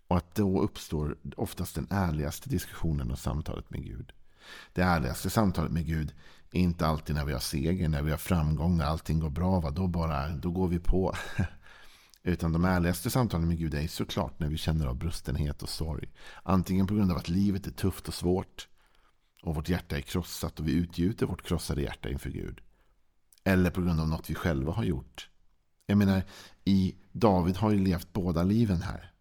Och 0.09 0.17
att 0.17 0.35
då 0.35 0.61
uppstår 0.61 1.17
oftast 1.37 1.75
den 1.75 1.87
ärligaste 1.91 2.51
diskussionen 2.51 3.11
och 3.11 3.19
samtalet 3.19 3.71
med 3.71 3.85
Gud. 3.85 4.13
Det 4.73 4.83
ärligaste 4.83 5.31
samtalet 5.31 5.73
med 5.73 5.87
Gud 5.87 6.15
är 6.53 6.61
inte 6.61 6.87
alltid 6.87 7.17
när 7.17 7.25
vi 7.25 7.33
har 7.33 7.41
seger, 7.41 7.89
när 7.89 8.03
vi 8.03 8.11
har 8.11 8.19
framgång, 8.19 8.77
när 8.77 8.85
allting 8.85 9.21
går 9.21 9.31
bra. 9.31 9.61
Va? 9.61 9.71
Då, 9.71 9.87
bara, 9.87 10.29
då 10.29 10.51
går 10.51 10.69
vi 10.69 10.79
på. 10.79 11.15
Utan 12.27 12.53
de 12.53 12.65
ärligaste 12.65 13.11
samtalen 13.11 13.49
med 13.49 13.59
Gud 13.59 13.75
är 13.75 13.89
såklart 13.89 14.41
när 14.41 14.49
vi 14.49 14.57
känner 14.57 14.87
av 14.87 14.97
brustenhet 14.97 15.63
och 15.63 15.69
sorg. 15.69 16.09
Antingen 16.43 16.87
på 16.87 16.95
grund 16.95 17.13
av 17.13 17.17
att 17.17 17.29
livet 17.29 17.67
är 17.67 17.71
tufft 17.71 18.09
och 18.09 18.15
svårt 18.15 18.69
och 19.43 19.55
vårt 19.55 19.69
hjärta 19.69 19.97
är 19.97 20.01
krossat 20.01 20.61
och 20.61 20.69
vi 20.69 20.73
utgjuter 20.73 21.27
vårt 21.27 21.43
krossade 21.43 21.83
hjärta 21.83 22.09
inför 22.09 22.31
Gud. 22.31 22.61
Eller 23.45 23.71
på 23.71 23.83
grund 23.83 24.01
av 24.01 24.09
något 24.09 24.31
vi 24.31 24.35
själva 24.35 24.73
har 24.73 24.85
gjort. 24.85 25.31
Jag 25.87 25.99
menar, 25.99 26.23
i 26.65 26.95
David 27.13 27.57
har 27.57 27.71
ju 27.71 27.79
levt 27.79 28.13
båda 28.13 28.43
liven 28.43 28.83
här. 28.83 29.13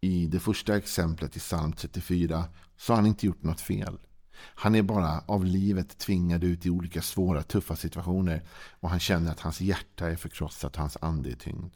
I 0.00 0.26
det 0.26 0.40
första 0.40 0.76
exemplet 0.76 1.36
i 1.36 1.40
psalm 1.40 1.72
34 1.72 2.44
så 2.76 2.92
har 2.92 2.96
han 2.96 3.06
inte 3.06 3.26
gjort 3.26 3.42
något 3.42 3.60
fel. 3.60 3.98
Han 4.36 4.74
är 4.74 4.82
bara 4.82 5.20
av 5.26 5.44
livet 5.44 5.98
tvingad 5.98 6.44
ut 6.44 6.66
i 6.66 6.70
olika 6.70 7.02
svåra, 7.02 7.42
tuffa 7.42 7.76
situationer. 7.76 8.42
Och 8.80 8.90
han 8.90 9.00
känner 9.00 9.30
att 9.30 9.40
hans 9.40 9.60
hjärta 9.60 10.10
är 10.10 10.16
förkrossat 10.16 10.74
och 10.74 10.80
hans 10.80 10.96
ande 11.00 11.30
är 11.30 11.36
tyngd. 11.36 11.74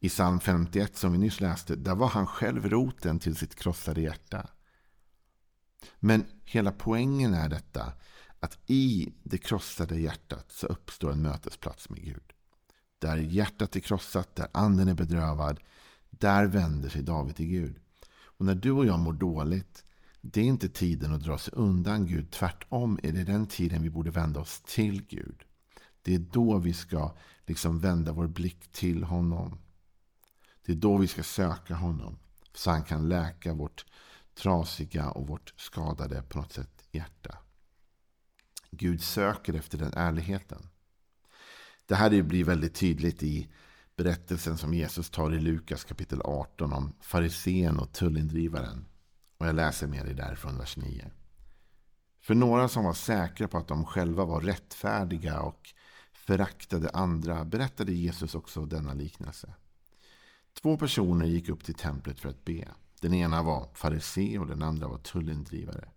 I 0.00 0.08
psalm 0.08 0.40
51 0.40 0.96
som 0.96 1.12
vi 1.12 1.18
nyss 1.18 1.40
läste, 1.40 1.76
där 1.76 1.94
var 1.94 2.08
han 2.08 2.26
själv 2.26 2.68
roten 2.68 3.18
till 3.18 3.36
sitt 3.36 3.54
krossade 3.54 4.00
hjärta. 4.00 4.50
Men 5.98 6.24
hela 6.44 6.72
poängen 6.72 7.34
är 7.34 7.48
detta, 7.48 7.92
att 8.40 8.58
i 8.66 9.12
det 9.22 9.38
krossade 9.38 10.00
hjärtat 10.00 10.52
så 10.52 10.66
uppstår 10.66 11.12
en 11.12 11.22
mötesplats 11.22 11.90
med 11.90 12.04
Gud. 12.04 12.32
Där 12.98 13.16
hjärtat 13.16 13.76
är 13.76 13.80
krossat, 13.80 14.36
där 14.36 14.48
anden 14.52 14.88
är 14.88 14.94
bedrövad, 14.94 15.60
där 16.10 16.46
vänder 16.46 16.88
sig 16.88 17.02
David 17.02 17.36
till 17.36 17.46
Gud. 17.46 17.76
Och 18.08 18.44
när 18.46 18.54
du 18.54 18.70
och 18.70 18.86
jag 18.86 18.98
mår 18.98 19.12
dåligt, 19.12 19.84
det 20.20 20.40
är 20.40 20.44
inte 20.44 20.68
tiden 20.68 21.14
att 21.14 21.24
dra 21.24 21.38
sig 21.38 21.54
undan 21.56 22.06
Gud. 22.06 22.30
Tvärtom 22.30 22.98
är 23.02 23.12
det 23.12 23.24
den 23.24 23.46
tiden 23.46 23.82
vi 23.82 23.90
borde 23.90 24.10
vända 24.10 24.40
oss 24.40 24.62
till 24.66 25.02
Gud. 25.06 25.42
Det 26.02 26.14
är 26.14 26.18
då 26.18 26.58
vi 26.58 26.72
ska 26.72 27.16
liksom 27.46 27.80
vända 27.80 28.12
vår 28.12 28.26
blick 28.26 28.72
till 28.72 29.04
honom. 29.04 29.58
Det 30.66 30.72
är 30.72 30.76
då 30.76 30.96
vi 30.96 31.08
ska 31.08 31.22
söka 31.22 31.74
honom. 31.74 32.18
Så 32.54 32.70
han 32.70 32.82
kan 32.82 33.08
läka 33.08 33.54
vårt 33.54 33.86
trasiga 34.34 35.10
och 35.10 35.26
vårt 35.26 35.54
skadade 35.56 36.22
på 36.22 36.38
något 36.38 36.52
sätt 36.52 36.86
hjärta. 36.90 37.38
Gud 38.70 39.02
söker 39.02 39.54
efter 39.54 39.78
den 39.78 39.92
ärligheten. 39.94 40.68
Det 41.86 41.94
här 41.94 42.22
blir 42.22 42.44
väldigt 42.44 42.74
tydligt 42.74 43.22
i 43.22 43.48
berättelsen 43.96 44.58
som 44.58 44.74
Jesus 44.74 45.10
tar 45.10 45.34
i 45.34 45.40
Lukas 45.40 45.84
kapitel 45.84 46.20
18 46.24 46.72
om 46.72 46.92
farisén 47.00 47.78
och 47.78 47.92
tullindrivaren. 47.92 48.86
Och 49.38 49.46
jag 49.46 49.54
läser 49.54 49.86
med 49.86 50.04
dig 50.04 50.14
därifrån 50.14 50.58
vers 50.58 50.76
9. 50.76 51.10
För 52.20 52.34
några 52.34 52.68
som 52.68 52.84
var 52.84 52.92
säkra 52.92 53.48
på 53.48 53.58
att 53.58 53.68
de 53.68 53.84
själva 53.84 54.24
var 54.24 54.40
rättfärdiga 54.40 55.40
och 55.40 55.74
föraktade 56.12 56.90
andra 56.90 57.44
berättade 57.44 57.92
Jesus 57.92 58.34
också 58.34 58.66
denna 58.66 58.94
liknelse. 58.94 59.54
Två 60.62 60.76
personer 60.76 61.26
gick 61.26 61.48
upp 61.48 61.64
till 61.64 61.74
templet 61.74 62.20
för 62.20 62.28
att 62.28 62.44
be. 62.44 62.68
Den 63.00 63.14
ena 63.14 63.42
var 63.42 63.68
farisé 63.74 64.38
och 64.38 64.46
den 64.46 64.62
andra 64.62 64.88
var 64.88 64.98
tullindrivare. 64.98 65.88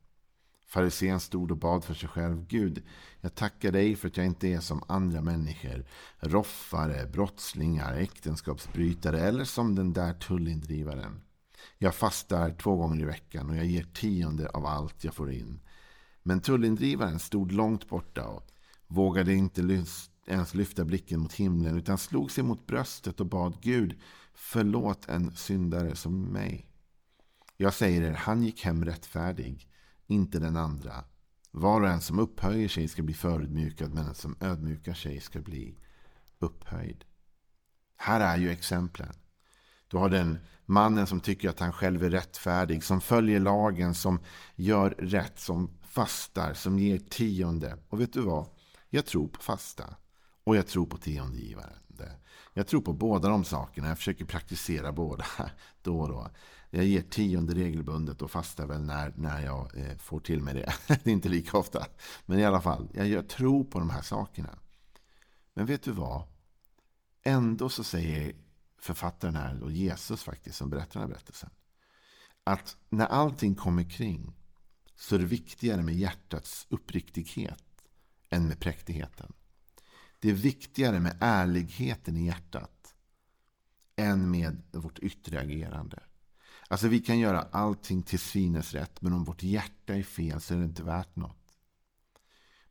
Farisén 0.67 1.19
stod 1.19 1.51
och 1.51 1.57
bad 1.57 1.83
för 1.83 1.93
sig 1.93 2.09
själv. 2.09 2.45
Gud, 2.47 2.83
jag 3.21 3.35
tackar 3.35 3.71
dig 3.71 3.95
för 3.95 4.07
att 4.07 4.17
jag 4.17 4.25
inte 4.25 4.47
är 4.47 4.59
som 4.59 4.83
andra 4.87 5.21
människor. 5.21 5.85
Roffare, 6.19 7.05
brottslingar, 7.07 7.93
äktenskapsbrytare 7.93 9.19
eller 9.19 9.43
som 9.43 9.75
den 9.75 9.93
där 9.93 10.13
tullindrivaren. 10.13 11.21
Jag 11.77 11.95
fastar 11.95 12.51
två 12.51 12.75
gånger 12.75 13.01
i 13.01 13.05
veckan 13.05 13.49
och 13.49 13.55
jag 13.55 13.65
ger 13.65 13.83
tionde 13.83 14.49
av 14.49 14.65
allt 14.65 15.03
jag 15.03 15.13
får 15.13 15.31
in. 15.31 15.59
Men 16.23 16.41
tullindrivaren 16.41 17.19
stod 17.19 17.51
långt 17.51 17.89
borta 17.89 18.27
och 18.27 18.47
vågade 18.87 19.33
inte 19.33 19.83
ens 20.25 20.53
lyfta 20.53 20.85
blicken 20.85 21.19
mot 21.19 21.33
himlen 21.33 21.77
utan 21.77 21.97
slog 21.97 22.31
sig 22.31 22.43
mot 22.43 22.67
bröstet 22.67 23.19
och 23.19 23.25
bad 23.25 23.57
Gud 23.61 23.99
förlåt 24.39 25.09
en 25.09 25.35
syndare 25.35 25.95
som 25.95 26.21
mig. 26.21 26.71
Jag 27.57 27.73
säger 27.73 28.01
er, 28.01 28.13
han 28.13 28.43
gick 28.43 28.65
hem 28.65 28.85
rättfärdig 28.85 29.67
inte 30.07 30.39
den 30.39 30.57
andra. 30.57 31.03
Var 31.51 31.81
och 31.81 31.87
en 31.87 32.01
som 32.01 32.19
upphöjer 32.19 32.67
sig 32.67 32.87
ska 32.87 33.03
bli 33.03 33.13
förödmjukad, 33.13 33.93
men 33.93 34.05
den 34.05 34.15
som 34.15 34.35
ödmjukar 34.39 34.93
sig 34.93 35.19
ska 35.19 35.39
bli 35.41 35.77
upphöjd. 36.39 37.05
Här 37.97 38.19
är 38.19 38.37
ju 38.37 38.49
exemplen. 38.49 39.13
Du 39.87 39.97
har 39.97 40.09
den 40.09 40.37
mannen 40.65 41.07
som 41.07 41.19
tycker 41.19 41.49
att 41.49 41.59
han 41.59 41.73
själv 41.73 42.03
är 42.03 42.09
rättfärdig, 42.09 42.83
som 42.83 43.01
följer 43.01 43.39
lagen, 43.39 43.95
som 43.95 44.19
gör 44.55 44.89
rätt, 44.89 45.39
som 45.39 45.77
fastar, 45.81 46.53
som 46.53 46.79
ger 46.79 46.97
tionde. 46.97 47.77
Och 47.89 48.01
vet 48.01 48.13
du 48.13 48.21
vad? 48.21 48.49
Jag 48.89 49.05
tror 49.05 49.27
på 49.27 49.41
fasta. 49.41 49.95
Och 50.43 50.55
jag 50.55 50.67
tror 50.67 50.85
på 50.85 50.97
tiondegivaren. 50.97 51.88
Jag 52.53 52.67
tror 52.67 52.81
på 52.81 52.93
båda 52.93 53.29
de 53.29 53.43
sakerna. 53.43 53.87
Jag 53.87 53.97
försöker 53.97 54.25
praktisera 54.25 54.91
båda 54.91 55.25
då 55.81 55.99
och 55.99 56.07
då. 56.07 56.29
Jag 56.69 56.85
ger 56.85 57.01
tionde 57.01 57.55
regelbundet 57.55 58.21
och 58.21 58.31
fastar 58.31 58.67
väl 58.67 58.81
när, 58.81 59.13
när 59.15 59.41
jag 59.45 59.77
eh, 59.77 59.97
får 59.97 60.19
till 60.19 60.41
mig 60.41 60.53
det. 60.53 60.73
det 60.87 61.09
är 61.09 61.13
inte 61.13 61.29
lika 61.29 61.57
ofta. 61.57 61.85
Men 62.25 62.39
i 62.39 62.45
alla 62.45 62.61
fall, 62.61 62.87
jag, 62.93 63.07
jag 63.07 63.29
tror 63.29 63.63
på 63.63 63.79
de 63.79 63.89
här 63.89 64.01
sakerna. 64.01 64.59
Men 65.53 65.65
vet 65.65 65.83
du 65.83 65.91
vad? 65.91 66.23
Ändå 67.23 67.69
så 67.69 67.83
säger 67.83 68.35
författaren 68.79 69.35
här, 69.35 69.63
och 69.63 69.71
Jesus 69.71 70.23
faktiskt, 70.23 70.57
som 70.57 70.69
berättar 70.69 70.99
den 70.99 71.01
här 71.01 71.07
berättelsen. 71.07 71.49
Att 72.43 72.77
när 72.89 73.05
allting 73.05 73.55
kommer 73.55 73.89
kring 73.89 74.35
så 74.95 75.15
är 75.15 75.19
det 75.19 75.25
viktigare 75.25 75.81
med 75.81 75.95
hjärtats 75.95 76.67
uppriktighet 76.69 77.63
än 78.29 78.47
med 78.47 78.59
präktigheten. 78.59 79.33
Det 80.19 80.29
är 80.29 80.33
viktigare 80.33 80.99
med 80.99 81.17
ärligheten 81.19 82.17
i 82.17 82.25
hjärtat 82.25 82.95
än 83.95 84.31
med 84.31 84.61
vårt 84.71 84.99
yttre 84.99 85.39
agerande. 85.39 85.99
Alltså 86.67 86.87
vi 86.87 86.99
kan 86.99 87.19
göra 87.19 87.41
allting 87.41 88.01
till 88.01 88.19
synes 88.19 88.73
rätt, 88.73 89.01
men 89.01 89.13
om 89.13 89.23
vårt 89.23 89.43
hjärta 89.43 89.95
är 89.95 90.03
fel 90.03 90.41
så 90.41 90.53
är 90.53 90.57
det 90.57 90.65
inte 90.65 90.83
värt 90.83 91.15
något. 91.15 91.35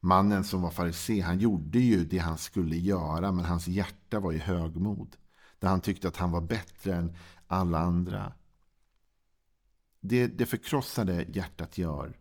Mannen 0.00 0.44
som 0.44 0.62
var 0.62 0.70
farisé, 0.70 1.20
han 1.20 1.38
gjorde 1.38 1.78
ju 1.78 2.04
det 2.04 2.18
han 2.18 2.38
skulle 2.38 2.76
göra, 2.76 3.32
men 3.32 3.44
hans 3.44 3.68
hjärta 3.68 4.20
var 4.20 4.32
i 4.32 4.38
högmod. 4.38 5.16
Där 5.58 5.68
han 5.68 5.80
tyckte 5.80 6.08
att 6.08 6.16
han 6.16 6.30
var 6.30 6.40
bättre 6.40 6.94
än 6.94 7.16
alla 7.46 7.78
andra. 7.78 8.32
Det 10.00 10.26
det 10.26 10.46
förkrossade 10.46 11.22
hjärtat 11.22 11.78
gör, 11.78 12.18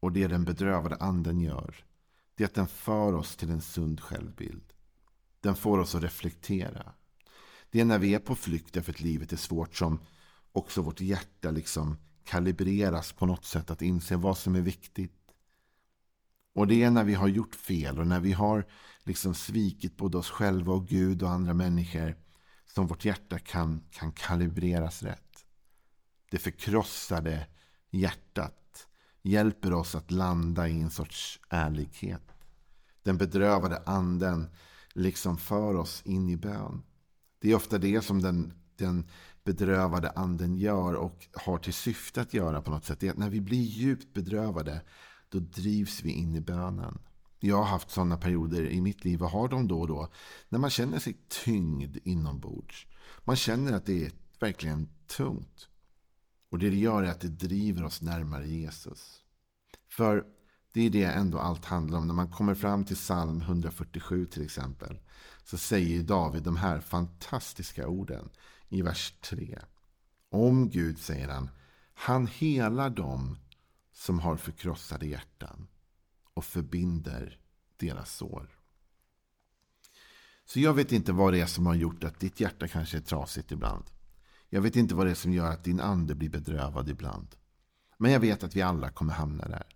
och 0.00 0.12
det 0.12 0.26
den 0.26 0.44
bedrövade 0.44 0.96
anden 0.96 1.40
gör, 1.40 1.84
det 2.38 2.44
är 2.44 2.48
att 2.48 2.54
den 2.54 2.66
för 2.66 3.12
oss 3.12 3.36
till 3.36 3.50
en 3.50 3.60
sund 3.60 4.00
självbild. 4.00 4.72
Den 5.40 5.56
får 5.56 5.78
oss 5.78 5.94
att 5.94 6.02
reflektera. 6.02 6.92
Det 7.70 7.80
är 7.80 7.84
när 7.84 7.98
vi 7.98 8.14
är 8.14 8.18
på 8.18 8.34
flykt 8.34 8.74
därför 8.74 8.92
att 8.92 9.00
livet 9.00 9.32
är 9.32 9.36
svårt 9.36 9.76
som 9.76 10.00
också 10.52 10.82
vårt 10.82 11.00
hjärta 11.00 11.50
liksom 11.50 11.96
kalibreras 12.24 13.12
på 13.12 13.26
något 13.26 13.44
sätt 13.44 13.70
att 13.70 13.82
inse 13.82 14.16
vad 14.16 14.38
som 14.38 14.54
är 14.54 14.60
viktigt. 14.60 15.34
Och 16.54 16.66
det 16.66 16.82
är 16.82 16.90
när 16.90 17.04
vi 17.04 17.14
har 17.14 17.28
gjort 17.28 17.54
fel 17.54 17.98
och 17.98 18.06
när 18.06 18.20
vi 18.20 18.32
har 18.32 18.66
liksom 19.02 19.34
svikit 19.34 19.96
både 19.96 20.18
oss 20.18 20.30
själva 20.30 20.72
och 20.72 20.86
Gud 20.86 21.22
och 21.22 21.30
andra 21.30 21.54
människor 21.54 22.16
som 22.66 22.86
vårt 22.86 23.04
hjärta 23.04 23.38
kan, 23.38 23.84
kan 23.90 24.12
kalibreras 24.12 25.02
rätt. 25.02 25.44
Det 26.30 26.38
förkrossade 26.38 27.46
hjärtat 27.90 28.58
hjälper 29.28 29.72
oss 29.72 29.94
att 29.94 30.10
landa 30.10 30.68
i 30.68 30.80
en 30.80 30.90
sorts 30.90 31.40
ärlighet. 31.48 32.22
Den 33.02 33.18
bedrövade 33.18 33.82
anden 33.86 34.48
liksom 34.92 35.38
för 35.38 35.74
oss 35.74 36.02
in 36.04 36.28
i 36.28 36.36
bön. 36.36 36.82
Det 37.40 37.50
är 37.50 37.54
ofta 37.54 37.78
det 37.78 38.04
som 38.04 38.22
den, 38.22 38.52
den 38.76 39.06
bedrövade 39.44 40.10
anden 40.10 40.56
gör 40.56 40.94
och 40.94 41.28
har 41.32 41.58
till 41.58 41.74
syfte 41.74 42.20
att 42.20 42.34
göra 42.34 42.62
på 42.62 42.70
något 42.70 42.84
sätt. 42.84 43.00
Det 43.00 43.06
är 43.06 43.10
att 43.10 43.18
när 43.18 43.30
vi 43.30 43.40
blir 43.40 43.62
djupt 43.62 44.14
bedrövade 44.14 44.80
då 45.28 45.38
drivs 45.38 46.02
vi 46.02 46.10
in 46.10 46.36
i 46.36 46.40
bönen. 46.40 46.98
Jag 47.40 47.56
har 47.56 47.64
haft 47.64 47.90
sådana 47.90 48.16
perioder 48.16 48.66
i 48.66 48.80
mitt 48.80 49.04
liv 49.04 49.22
och 49.22 49.30
har 49.30 49.48
dem 49.48 49.68
då 49.68 49.80
och 49.80 49.88
då. 49.88 50.08
När 50.48 50.58
man 50.58 50.70
känner 50.70 50.98
sig 50.98 51.16
tyngd 51.44 51.96
inombords. 52.04 52.86
Man 53.24 53.36
känner 53.36 53.72
att 53.72 53.86
det 53.86 54.06
är 54.06 54.12
verkligen 54.40 54.88
tungt. 55.06 55.68
Och 56.48 56.58
det 56.58 56.70
det 56.70 56.76
gör 56.76 57.02
är 57.02 57.10
att 57.10 57.20
det 57.20 57.28
driver 57.28 57.84
oss 57.84 58.02
närmare 58.02 58.48
Jesus. 58.48 59.22
För 59.88 60.24
det 60.72 60.80
är 60.80 60.90
det 60.90 61.04
ändå 61.04 61.38
allt 61.38 61.64
handlar 61.64 61.98
om. 61.98 62.06
När 62.06 62.14
man 62.14 62.30
kommer 62.30 62.54
fram 62.54 62.84
till 62.84 62.96
psalm 62.96 63.40
147 63.40 64.26
till 64.26 64.44
exempel. 64.44 64.98
Så 65.44 65.58
säger 65.58 66.02
David 66.02 66.42
de 66.42 66.56
här 66.56 66.80
fantastiska 66.80 67.88
orden 67.88 68.30
i 68.68 68.82
vers 68.82 69.14
3. 69.20 69.58
Om 70.30 70.70
Gud, 70.70 70.98
säger 70.98 71.28
han, 71.28 71.50
han 71.94 72.26
helar 72.26 72.90
dem 72.90 73.38
som 73.92 74.18
har 74.18 74.36
förkrossade 74.36 75.06
hjärtan 75.06 75.68
och 76.34 76.44
förbinder 76.44 77.38
deras 77.76 78.16
sår. 78.16 78.58
Så 80.44 80.60
jag 80.60 80.74
vet 80.74 80.92
inte 80.92 81.12
vad 81.12 81.32
det 81.32 81.40
är 81.40 81.46
som 81.46 81.66
har 81.66 81.74
gjort 81.74 82.04
att 82.04 82.20
ditt 82.20 82.40
hjärta 82.40 82.68
kanske 82.68 82.96
är 82.96 83.00
trasigt 83.00 83.52
ibland. 83.52 83.84
Jag 84.50 84.60
vet 84.60 84.76
inte 84.76 84.94
vad 84.94 85.06
det 85.06 85.10
är 85.10 85.14
som 85.14 85.32
gör 85.32 85.50
att 85.50 85.64
din 85.64 85.80
ande 85.80 86.14
blir 86.14 86.30
bedrövad 86.30 86.88
ibland. 86.88 87.28
Men 87.98 88.12
jag 88.12 88.20
vet 88.20 88.44
att 88.44 88.56
vi 88.56 88.62
alla 88.62 88.90
kommer 88.90 89.12
hamna 89.12 89.48
där. 89.48 89.66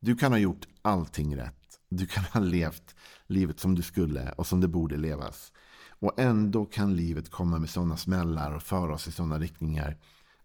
Du 0.00 0.16
kan 0.16 0.32
ha 0.32 0.38
gjort 0.38 0.68
allting 0.82 1.36
rätt. 1.36 1.80
Du 1.88 2.06
kan 2.06 2.24
ha 2.24 2.40
levt 2.40 2.94
livet 3.26 3.60
som 3.60 3.74
du 3.74 3.82
skulle 3.82 4.32
och 4.32 4.46
som 4.46 4.60
det 4.60 4.68
borde 4.68 4.96
levas. 4.96 5.52
Och 5.88 6.18
ändå 6.20 6.64
kan 6.64 6.96
livet 6.96 7.30
komma 7.30 7.58
med 7.58 7.70
sådana 7.70 7.96
smällar 7.96 8.54
och 8.54 8.62
föra 8.62 8.94
oss 8.94 9.08
i 9.08 9.12
sådana 9.12 9.38
riktningar 9.38 9.96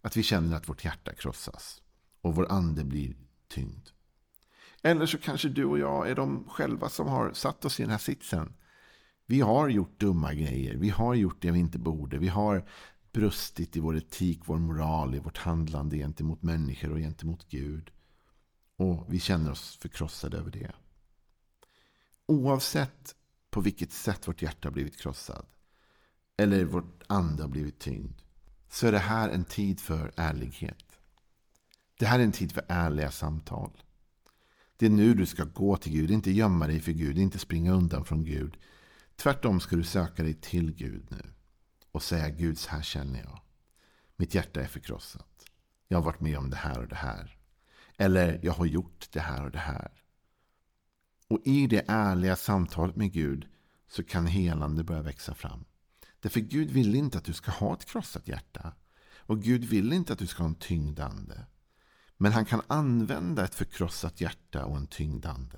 att 0.01 0.17
vi 0.17 0.24
känner 0.24 0.58
att 0.58 0.70
vårt 0.70 0.86
hjärta 0.86 1.13
krossas 1.13 1.82
och 2.22 2.36
vår 2.36 2.51
ande 2.51 2.84
blir 2.84 3.15
tyngd. 3.48 3.88
Eller 4.82 5.05
så 5.05 5.17
kanske 5.17 5.50
du 5.50 5.65
och 5.65 5.79
jag 5.79 6.10
är 6.10 6.15
de 6.15 6.46
själva 6.50 6.89
som 6.89 7.08
har 7.08 7.34
satt 7.34 7.65
oss 7.65 7.79
i 7.79 7.84
den 7.84 7.91
här 7.91 7.98
sitsen. 7.98 8.53
Vi 9.25 9.41
har 9.41 9.70
gjort 9.70 10.00
dumma 10.00 10.34
grejer. 10.34 10.75
Vi 10.75 10.89
har 10.89 11.13
gjort 11.13 11.41
det 11.41 11.51
vi 11.51 11.60
inte 11.60 11.79
borde. 11.79 12.17
Vi 12.17 12.27
har 12.27 12.67
brustit 13.13 13.77
i 13.77 13.79
vår 13.79 13.98
etik, 13.98 14.39
vår 14.46 14.58
moral, 14.58 15.15
i 15.15 15.20
vårt 15.20 15.38
handlande 15.38 15.98
gentemot 15.98 16.43
människor 16.43 16.91
och 16.91 16.98
gentemot 16.98 17.50
Gud. 17.50 17.91
Och 18.75 19.05
vi 19.10 19.20
känner 19.20 19.51
oss 19.51 19.77
förkrossade 19.77 20.38
över 20.38 20.51
det. 20.51 20.72
Oavsett 22.25 23.15
på 23.50 23.62
vilket 23.62 23.91
sätt 23.91 24.27
vårt 24.27 24.41
hjärta 24.41 24.67
har 24.67 24.74
blivit 24.74 24.98
krossad 24.98 25.46
eller 26.38 26.65
vårt 26.65 27.03
ande 27.08 27.43
har 27.43 27.50
blivit 27.50 27.79
tyngd 27.79 28.22
så 28.70 28.88
är 28.88 28.91
det 28.91 29.00
här 29.00 29.29
en 29.29 29.46
tid 29.46 29.79
för 29.79 30.12
ärlighet. 30.15 31.00
Det 32.00 32.05
här 32.05 32.20
är 32.20 32.24
en 32.24 32.32
tid 32.32 32.51
för 32.51 32.65
ärliga 32.67 33.12
samtal. 33.12 33.72
Det 34.77 34.86
är 34.86 34.89
nu 34.89 35.13
du 35.13 35.25
ska 35.25 35.43
gå 35.43 35.77
till 35.77 35.91
Gud, 35.91 36.12
inte 36.12 36.32
gömma 36.32 36.67
dig 36.67 36.79
för 36.79 36.91
Gud, 36.91 37.17
inte 37.17 37.39
springa 37.39 37.74
undan 37.74 38.05
från 38.05 38.24
Gud. 38.25 38.58
Tvärtom 39.15 39.60
ska 39.60 39.75
du 39.75 39.84
söka 39.84 40.24
dig 40.24 40.34
till 40.34 40.72
Gud 40.72 41.08
nu 41.10 41.32
och 41.93 42.03
säga 42.03 42.29
Gud, 42.29 42.57
så 42.57 42.69
här 42.69 42.81
känner 42.81 43.19
jag. 43.19 43.41
Mitt 44.15 44.35
hjärta 44.35 44.62
är 44.62 44.67
förkrossat. 44.67 45.45
Jag 45.88 45.97
har 45.97 46.05
varit 46.05 46.19
med 46.19 46.38
om 46.38 46.50
det 46.50 46.55
här 46.55 46.79
och 46.79 46.88
det 46.88 46.95
här. 46.95 47.38
Eller 47.97 48.39
jag 48.43 48.53
har 48.53 48.65
gjort 48.65 49.07
det 49.12 49.19
här 49.19 49.45
och 49.45 49.51
det 49.51 49.59
här. 49.59 49.91
Och 51.27 51.39
i 51.45 51.67
det 51.67 51.83
ärliga 51.88 52.35
samtalet 52.35 52.95
med 52.95 53.12
Gud 53.12 53.47
så 53.88 54.03
kan 54.03 54.27
helande 54.27 54.83
börja 54.83 55.01
växa 55.01 55.33
fram. 55.33 55.65
Därför 56.19 56.39
Gud 56.39 56.71
vill 56.71 56.95
inte 56.95 57.17
att 57.17 57.23
du 57.23 57.33
ska 57.33 57.51
ha 57.51 57.73
ett 57.73 57.85
krossat 57.85 58.27
hjärta. 58.27 58.73
Och 59.17 59.41
Gud 59.41 59.63
vill 59.63 59.93
inte 59.93 60.13
att 60.13 60.19
du 60.19 60.27
ska 60.27 60.43
ha 60.43 60.50
en 60.50 60.55
tyngdande. 60.55 61.35
Men 62.17 62.31
han 62.31 62.45
kan 62.45 62.62
använda 62.67 63.43
ett 63.43 63.55
förkrossat 63.55 64.21
hjärta 64.21 64.65
och 64.65 64.77
en 64.77 64.88
tyngdande. 64.88 65.57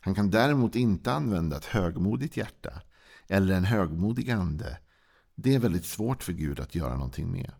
Han 0.00 0.14
kan 0.14 0.30
däremot 0.30 0.74
inte 0.74 1.12
använda 1.12 1.56
ett 1.56 1.64
högmodigt 1.64 2.36
hjärta 2.36 2.82
eller 3.28 3.54
en 3.54 3.64
högmodig 3.64 4.30
ande. 4.30 4.78
Det 5.40 5.54
är 5.54 5.58
väldigt 5.58 5.84
svårt 5.84 6.22
för 6.22 6.32
Gud 6.32 6.60
att 6.60 6.74
göra 6.74 6.94
någonting 6.94 7.32
med. 7.32 7.52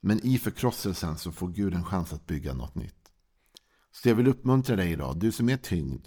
Men 0.00 0.26
i 0.26 0.38
förkrosselsen 0.38 1.18
så 1.18 1.32
får 1.32 1.48
Gud 1.48 1.74
en 1.74 1.84
chans 1.84 2.12
att 2.12 2.26
bygga 2.26 2.54
något 2.54 2.74
nytt. 2.74 3.12
Så 3.92 4.08
jag 4.08 4.14
vill 4.14 4.28
uppmuntra 4.28 4.76
dig 4.76 4.92
idag, 4.92 5.18
du 5.18 5.32
som 5.32 5.48
är 5.48 5.56
tyngd. 5.56 6.06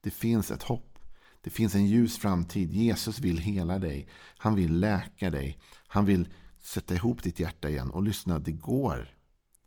Det 0.00 0.10
finns 0.10 0.50
ett 0.50 0.62
hopp. 0.62 0.98
Det 1.40 1.50
finns 1.50 1.74
en 1.74 1.86
ljus 1.86 2.18
framtid. 2.18 2.72
Jesus 2.72 3.18
vill 3.18 3.38
hela 3.38 3.78
dig. 3.78 4.08
Han 4.38 4.54
vill 4.54 4.78
läka 4.78 5.30
dig. 5.30 5.58
Han 5.86 6.04
vill 6.04 6.28
sätta 6.60 6.94
ihop 6.94 7.22
ditt 7.22 7.40
hjärta 7.40 7.68
igen. 7.68 7.90
Och 7.90 8.02
lyssna, 8.02 8.38
det 8.38 8.52
går. 8.52 9.08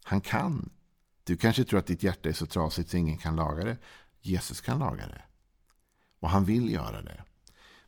Han 0.03 0.21
kan. 0.21 0.69
Du 1.23 1.37
kanske 1.37 1.63
tror 1.63 1.79
att 1.79 1.87
ditt 1.87 2.03
hjärta 2.03 2.29
är 2.29 2.33
så 2.33 2.45
trasigt 2.45 2.89
så 2.89 2.97
ingen 2.97 3.17
kan 3.17 3.35
laga 3.35 3.63
det. 3.63 3.77
Jesus 4.21 4.61
kan 4.61 4.79
laga 4.79 5.07
det. 5.07 5.21
Och 6.19 6.29
han 6.29 6.45
vill 6.45 6.71
göra 6.71 7.01
det. 7.01 7.23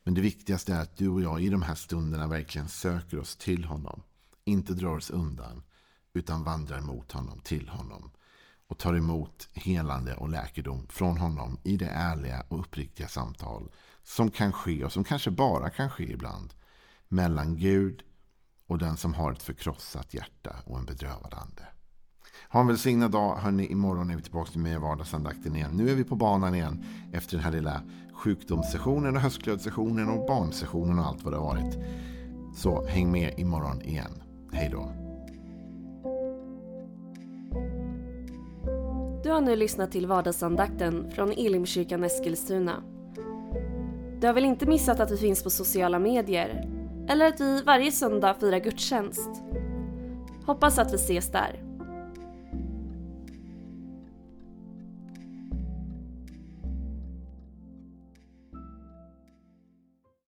Men 0.03 0.13
det 0.13 0.21
viktigaste 0.21 0.73
är 0.73 0.81
att 0.81 0.97
du 0.97 1.09
och 1.09 1.21
jag 1.21 1.41
i 1.41 1.49
de 1.49 1.61
här 1.61 1.75
stunderna 1.75 2.27
verkligen 2.27 2.69
söker 2.69 3.19
oss 3.19 3.35
till 3.35 3.65
honom. 3.65 4.03
Inte 4.43 4.73
drar 4.73 4.97
oss 4.97 5.09
undan, 5.09 5.63
utan 6.13 6.43
vandrar 6.43 6.81
mot 6.81 7.11
honom, 7.11 7.39
till 7.39 7.69
honom. 7.69 8.11
Och 8.67 8.77
tar 8.77 8.93
emot 8.93 9.47
helande 9.53 10.15
och 10.15 10.29
läkedom 10.29 10.87
från 10.87 11.17
honom 11.17 11.59
i 11.63 11.77
det 11.77 11.89
ärliga 11.89 12.43
och 12.47 12.59
uppriktiga 12.59 13.07
samtal 13.07 13.71
som 14.03 14.31
kan 14.31 14.53
ske 14.53 14.85
och 14.85 14.91
som 14.91 15.03
kanske 15.03 15.31
bara 15.31 15.69
kan 15.69 15.89
ske 15.89 16.11
ibland 16.11 16.53
mellan 17.07 17.57
Gud 17.57 18.03
och 18.67 18.77
den 18.77 18.97
som 18.97 19.13
har 19.13 19.31
ett 19.31 19.43
förkrossat 19.43 20.13
hjärta 20.13 20.55
och 20.65 20.79
en 20.79 20.85
bedrövad 20.85 21.33
ande. 21.33 21.67
Ha 22.49 22.59
en 22.59 22.67
välsignad 22.67 23.11
dag. 23.11 23.35
Hörrni, 23.35 23.65
imorgon 23.65 24.11
är 24.11 24.15
vi 24.15 24.21
tillbaka 24.21 24.59
med 24.59 24.81
vardagsandakten 24.81 25.55
igen. 25.55 25.71
Nu 25.73 25.89
är 25.89 25.95
vi 25.95 26.03
på 26.03 26.15
banan 26.15 26.55
igen 26.55 26.83
efter 27.13 27.35
den 27.37 27.43
här 27.43 27.51
lilla 27.51 27.81
sjukdomssessionen 28.13 29.15
och 29.15 29.21
höstklödsessionen 29.21 30.09
och 30.09 30.27
barnsessionen 30.27 30.99
och 30.99 31.05
allt 31.05 31.23
vad 31.23 31.33
det 31.33 31.37
har 31.37 31.45
varit. 31.45 31.77
Så 32.55 32.85
häng 32.85 33.11
med 33.11 33.39
imorgon 33.39 33.81
igen. 33.81 34.23
Hej 34.51 34.69
då. 34.71 34.91
Du 39.23 39.29
har 39.31 39.41
nu 39.41 39.55
lyssnat 39.55 39.91
till 39.91 40.07
vardagsandakten 40.07 41.11
från 41.11 41.31
Elimkyrkan 41.31 42.03
Eskilstuna. 42.03 42.83
Du 44.19 44.27
har 44.27 44.33
väl 44.33 44.45
inte 44.45 44.65
missat 44.65 44.99
att 44.99 45.11
vi 45.11 45.17
finns 45.17 45.43
på 45.43 45.49
sociala 45.49 45.99
medier? 45.99 46.69
Eller 47.09 47.27
att 47.27 47.41
vi 47.41 47.61
varje 47.61 47.91
söndag 47.91 48.33
firar 48.33 48.59
gudstjänst? 48.59 49.29
Hoppas 50.45 50.79
att 50.79 50.93
vi 50.93 50.95
ses 50.95 51.31
där. 51.31 51.70